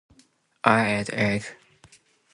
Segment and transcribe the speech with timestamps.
[0.63, 1.43] I ate egg.